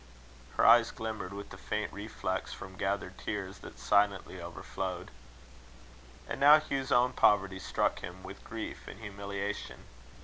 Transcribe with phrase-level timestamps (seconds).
[0.57, 5.11] Her eyes glimmered with the faint reflex from gathered tears, that silently overflowed.
[6.27, 9.83] And now Hugh's own poverty struck him with grief and humiliation.